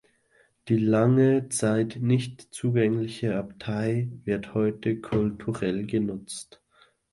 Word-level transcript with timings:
Die 0.67 0.77
lange 0.79 1.49
Zeit 1.49 1.97
nicht 2.01 2.41
zugängliche 2.55 3.35
Abtei 3.37 4.09
wird 4.23 4.55
heute 4.55 4.99
kulturell 4.99 5.85
genutzt. 5.85 6.59